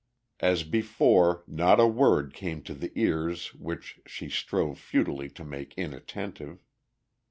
[0.39, 5.75] As before not a word came to the ears which she strove futilely to make
[5.77, 6.65] inattentive.